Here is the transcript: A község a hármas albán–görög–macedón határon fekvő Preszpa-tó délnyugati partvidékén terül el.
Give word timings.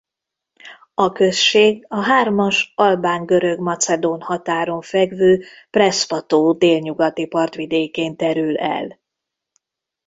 A 0.93 1.11
község 1.11 1.85
a 1.89 1.99
hármas 1.99 2.71
albán–görög–macedón 2.75 4.21
határon 4.21 4.81
fekvő 4.81 5.41
Preszpa-tó 5.69 6.51
délnyugati 6.53 7.27
partvidékén 7.27 8.15
terül 8.15 8.57
el. 8.57 8.99